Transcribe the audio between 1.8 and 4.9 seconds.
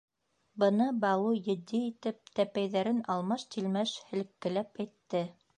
итеп, тәпәйҙәрен алмаш-тилмәш һелккеләп